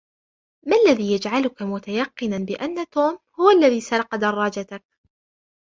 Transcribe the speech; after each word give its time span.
ما 0.67 0.77
الذي 0.87 1.11
يجعلك 1.13 1.61
متيقّنًا 1.61 2.37
بأنّ 2.37 2.85
توم 2.91 3.17
هو 3.39 3.49
الذي 3.49 3.81
سرق 3.81 4.15
درّاجتك؟ 4.15 4.83